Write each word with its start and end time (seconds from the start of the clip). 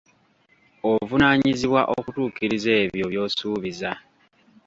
Ovunaanyizibwa 0.91 1.81
okutuukiriza 1.97 2.71
ebyo 2.83 3.05
by'osuubiza. 3.11 3.91